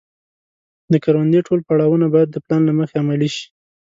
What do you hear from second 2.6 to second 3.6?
له مخې عملي شي.